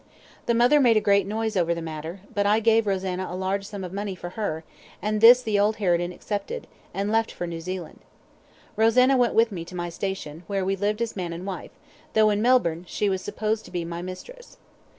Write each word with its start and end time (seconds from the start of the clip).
The 0.47 0.55
mother 0.55 0.79
made 0.79 0.97
a 0.97 0.99
great 0.99 1.27
noise 1.27 1.55
over 1.55 1.75
the 1.75 1.79
matter, 1.83 2.21
but 2.33 2.47
I 2.47 2.59
gave 2.59 2.87
Rosanna 2.87 3.27
a 3.29 3.35
large 3.35 3.65
sum 3.67 3.83
of 3.83 3.93
money 3.93 4.15
for 4.15 4.31
her, 4.31 4.63
and 4.99 5.21
this 5.21 5.43
the 5.43 5.59
old 5.59 5.75
harridan 5.75 6.11
accepted, 6.11 6.65
and 6.91 7.11
left 7.11 7.31
for 7.31 7.45
New 7.45 7.61
Zealand. 7.61 7.99
Rosanna 8.75 9.15
went 9.15 9.35
with 9.35 9.51
me 9.51 9.63
to 9.63 9.75
my 9.75 9.89
station, 9.89 10.41
where 10.47 10.65
we 10.65 10.75
lived 10.75 11.03
as 11.03 11.15
man 11.15 11.33
and 11.33 11.45
wife, 11.45 11.69
though, 12.13 12.31
in 12.31 12.41
Melbourne, 12.41 12.83
she 12.87 13.09
was 13.09 13.21
supposed 13.21 13.63
to 13.65 13.69
be 13.69 13.85
my 13.85 14.01
mistress. 14.01 14.57